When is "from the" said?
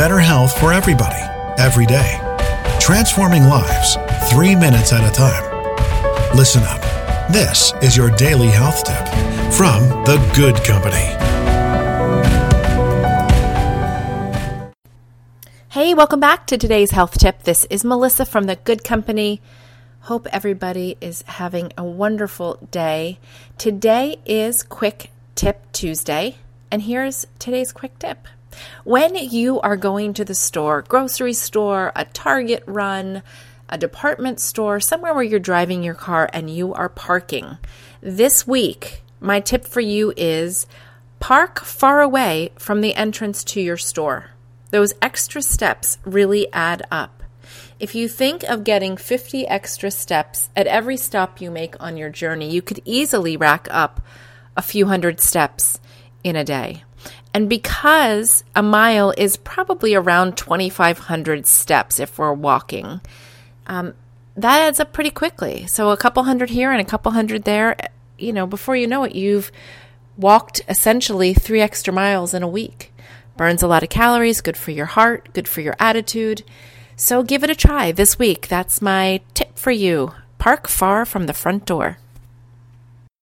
9.52-10.16, 18.24-18.56, 42.56-42.94, 81.06-81.32